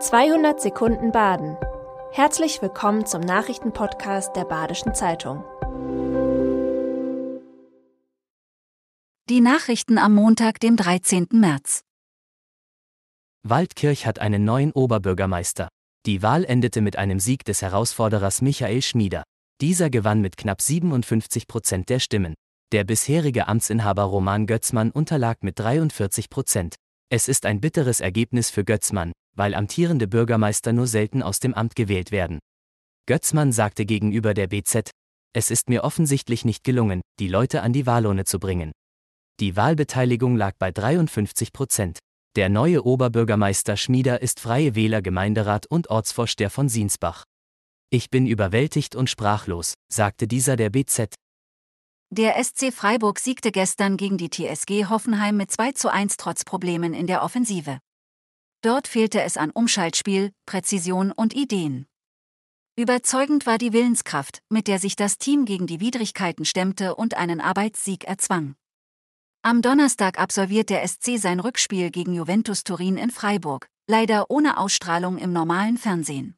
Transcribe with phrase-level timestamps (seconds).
[0.00, 1.56] 200 Sekunden Baden.
[2.12, 5.42] Herzlich willkommen zum Nachrichtenpodcast der Badischen Zeitung.
[9.28, 11.26] Die Nachrichten am Montag, dem 13.
[11.32, 11.80] März.
[13.42, 15.68] Waldkirch hat einen neuen Oberbürgermeister.
[16.06, 19.24] Die Wahl endete mit einem Sieg des Herausforderers Michael Schmieder.
[19.60, 22.34] Dieser gewann mit knapp 57 Prozent der Stimmen.
[22.70, 26.76] Der bisherige Amtsinhaber Roman Götzmann unterlag mit 43 Prozent.
[27.10, 31.76] Es ist ein bitteres Ergebnis für Götzmann, weil amtierende Bürgermeister nur selten aus dem Amt
[31.76, 32.40] gewählt werden.
[33.06, 34.90] Götzmann sagte gegenüber der BZ,
[35.32, 38.72] es ist mir offensichtlich nicht gelungen, die Leute an die Wahlurne zu bringen.
[39.40, 41.98] Die Wahlbeteiligung lag bei 53 Prozent.
[42.34, 47.24] Der neue Oberbürgermeister Schmieder ist Freie Wähler Gemeinderat und Ortsvorsteher von Siensbach.
[47.90, 51.14] Ich bin überwältigt und sprachlos, sagte dieser der BZ.
[52.10, 56.94] Der SC Freiburg siegte gestern gegen die TSG Hoffenheim mit 2 zu 1 trotz Problemen
[56.94, 57.78] in der Offensive.
[58.62, 61.86] Dort fehlte es an Umschaltspiel, Präzision und Ideen.
[62.76, 67.40] Überzeugend war die Willenskraft, mit der sich das Team gegen die Widrigkeiten stemmte und einen
[67.40, 68.54] Arbeitssieg erzwang.
[69.42, 75.18] Am Donnerstag absolviert der SC sein Rückspiel gegen Juventus Turin in Freiburg, leider ohne Ausstrahlung
[75.18, 76.36] im normalen Fernsehen.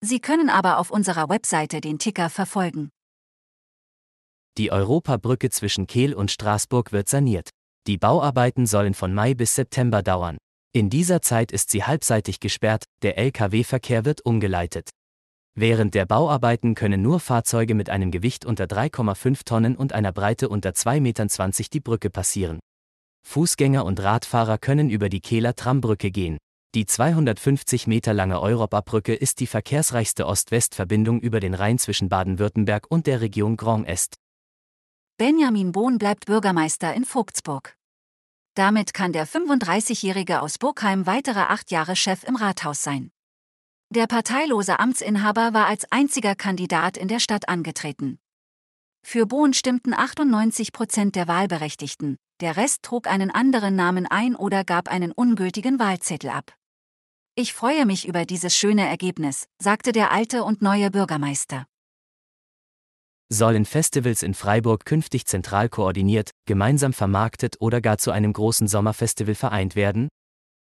[0.00, 2.90] Sie können aber auf unserer Webseite den Ticker verfolgen.
[4.58, 7.50] Die Europabrücke zwischen Kehl und Straßburg wird saniert.
[7.86, 10.38] Die Bauarbeiten sollen von Mai bis September dauern.
[10.78, 14.90] In dieser Zeit ist sie halbseitig gesperrt, der Lkw-Verkehr wird umgeleitet.
[15.56, 20.48] Während der Bauarbeiten können nur Fahrzeuge mit einem Gewicht unter 3,5 Tonnen und einer Breite
[20.48, 21.28] unter 2,20 Metern
[21.72, 22.60] die Brücke passieren.
[23.26, 26.38] Fußgänger und Radfahrer können über die Kehler Trambrücke gehen.
[26.76, 33.08] Die 250 Meter lange Europabrücke ist die verkehrsreichste Ost-West-Verbindung über den Rhein zwischen Baden-Württemberg und
[33.08, 34.14] der Region Grand Est.
[35.16, 37.77] Benjamin Bohn bleibt Bürgermeister in Vogtsburg.
[38.58, 43.12] Damit kann der 35-Jährige aus Burgheim weitere acht Jahre Chef im Rathaus sein.
[43.90, 48.18] Der parteilose Amtsinhaber war als einziger Kandidat in der Stadt angetreten.
[49.06, 54.64] Für Bohn stimmten 98 Prozent der Wahlberechtigten, der Rest trug einen anderen Namen ein oder
[54.64, 56.52] gab einen ungültigen Wahlzettel ab.
[57.36, 61.68] Ich freue mich über dieses schöne Ergebnis, sagte der alte und neue Bürgermeister
[63.30, 69.34] sollen Festivals in Freiburg künftig zentral koordiniert, gemeinsam vermarktet oder gar zu einem großen Sommerfestival
[69.34, 70.08] vereint werden?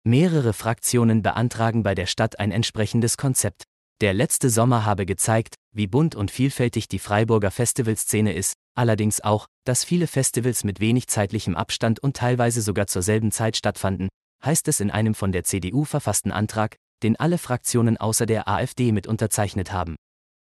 [0.04, 3.64] Mehrere Fraktionen beantragen bei der Stadt ein entsprechendes Konzept.
[4.00, 9.46] Der letzte Sommer habe gezeigt, wie bunt und vielfältig die Freiburger Festivalszene ist, allerdings auch,
[9.66, 14.08] dass viele Festivals mit wenig zeitlichem Abstand und teilweise sogar zur selben Zeit stattfanden,
[14.44, 18.92] heißt es in einem von der CDU verfassten Antrag, den alle Fraktionen außer der AfD
[18.92, 19.96] mit unterzeichnet haben.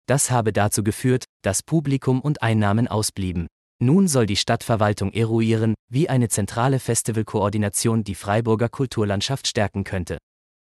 [0.07, 3.49] Das habe dazu geführt, dass Publikum und Einnahmen ausblieben.
[3.79, 10.17] Nun soll die Stadtverwaltung eruieren, wie eine zentrale Festivalkoordination die Freiburger Kulturlandschaft stärken könnte.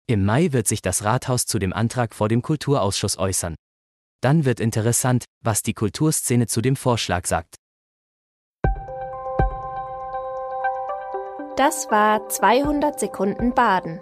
[0.07, 3.55] Im Mai wird sich das Rathaus zu dem Antrag vor dem Kulturausschuss äußern.
[4.21, 7.55] Dann wird interessant, was die Kulturszene zu dem Vorschlag sagt.
[11.55, 14.01] Das war 200 Sekunden Baden.